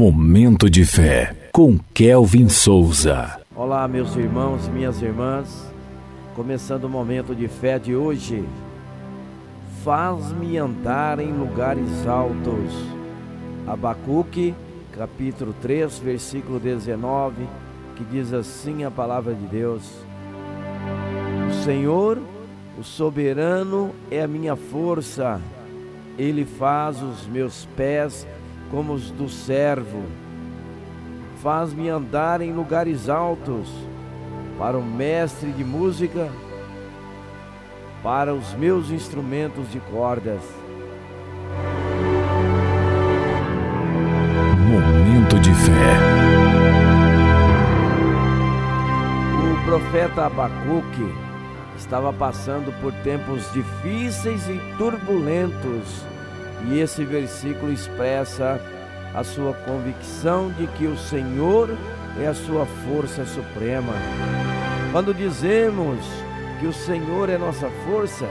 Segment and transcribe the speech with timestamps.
[0.00, 3.38] Momento de fé com Kelvin Souza.
[3.54, 5.70] Olá, meus irmãos, minhas irmãs.
[6.34, 8.42] Começando o momento de fé de hoje.
[9.84, 12.72] Faz-me andar em lugares altos.
[13.66, 14.54] Abacuque,
[14.96, 17.46] capítulo 3, versículo 19,
[17.94, 19.82] que diz assim a palavra de Deus:
[21.50, 22.18] O Senhor,
[22.78, 25.38] o soberano, é a minha força.
[26.16, 28.26] Ele faz os meus pés
[28.70, 30.04] como os do servo.
[31.42, 33.68] Faz-me andar em lugares altos,
[34.58, 36.30] para o mestre de música,
[38.02, 40.42] para os meus instrumentos de cordas.
[44.68, 45.96] Momento de fé.
[49.42, 51.14] O profeta Abacuque
[51.76, 56.04] estava passando por tempos difíceis e turbulentos
[56.68, 58.60] e esse versículo expressa
[59.14, 61.70] a sua convicção de que o Senhor
[62.20, 63.92] é a sua força suprema.
[64.92, 65.98] Quando dizemos
[66.58, 68.26] que o Senhor é nossa força,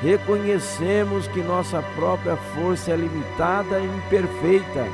[0.00, 4.86] reconhecemos que nossa própria força é limitada e imperfeita.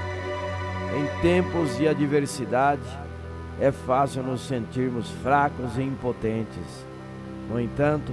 [0.96, 2.82] Em tempos de adversidade,
[3.60, 6.86] é fácil nos sentirmos fracos e impotentes.
[7.48, 8.12] No entanto,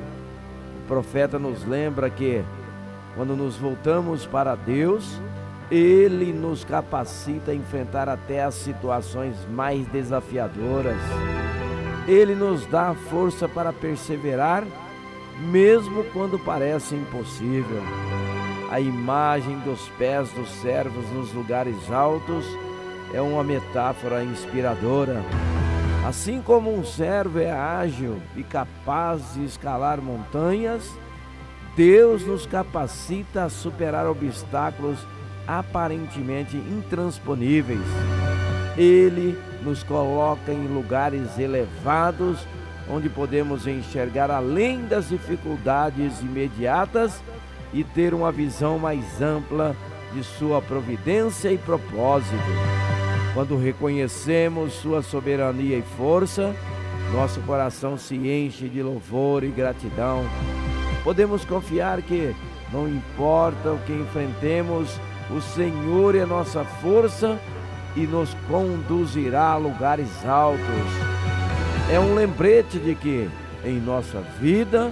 [0.84, 2.44] o profeta nos lembra que
[3.16, 5.22] quando nos voltamos para Deus,
[5.70, 10.98] Ele nos capacita a enfrentar até as situações mais desafiadoras.
[12.08, 14.64] Ele nos dá a força para perseverar,
[15.40, 17.82] mesmo quando parece impossível.
[18.72, 22.46] A imagem dos pés dos servos nos lugares altos
[23.14, 25.22] é uma metáfora inspiradora.
[26.08, 30.92] Assim como um servo é ágil e capaz de escalar montanhas,
[31.76, 35.00] Deus nos capacita a superar obstáculos
[35.48, 37.82] aparentemente intransponíveis.
[38.78, 42.40] Ele nos coloca em lugares elevados
[42.90, 47.22] onde podemos enxergar além das dificuldades imediatas
[47.74, 49.76] e ter uma visão mais ampla
[50.14, 52.34] de Sua providência e propósito.
[53.34, 56.56] Quando reconhecemos Sua soberania e força,
[57.12, 60.24] nosso coração se enche de louvor e gratidão
[61.04, 62.36] podemos confiar que,
[62.72, 65.00] não importa o que enfrentemos,
[65.30, 67.40] o Senhor é nossa força
[67.96, 70.60] e nos conduzirá a lugares altos.
[71.92, 73.30] É um lembrete de que,
[73.64, 74.92] em nossa vida,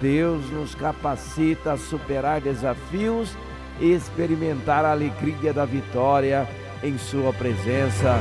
[0.00, 3.36] Deus nos capacita a superar desafios
[3.80, 6.48] e experimentar a alegria da vitória
[6.82, 8.18] em Sua presença.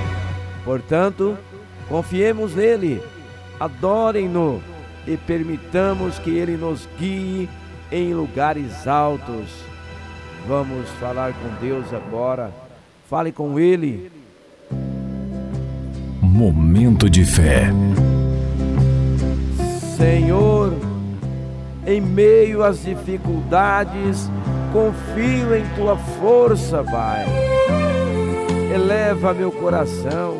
[0.63, 1.37] Portanto,
[1.89, 3.01] confiemos nele,
[3.59, 4.61] adorem-no
[5.07, 7.49] e permitamos que Ele nos guie
[7.91, 9.49] em lugares altos.
[10.47, 12.51] Vamos falar com Deus agora.
[13.09, 14.11] Fale com Ele.
[16.21, 17.69] Momento de fé.
[19.97, 20.73] Senhor,
[21.85, 24.29] em meio às dificuldades,
[24.71, 27.25] confio em Tua força, Pai.
[28.73, 30.37] Eleva meu coração,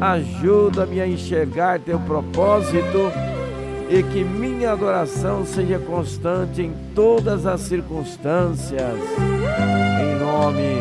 [0.00, 3.10] ajuda-me a enxergar Teu propósito
[3.90, 8.96] e que minha adoração seja constante em todas as circunstâncias.
[10.00, 10.76] Em nome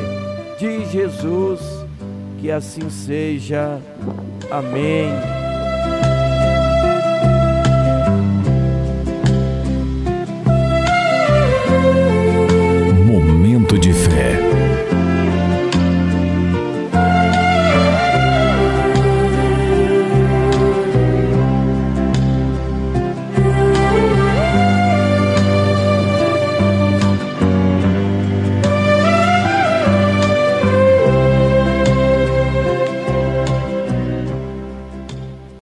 [0.60, 1.60] de Jesus,
[2.40, 3.82] que assim seja.
[4.52, 5.39] Amém.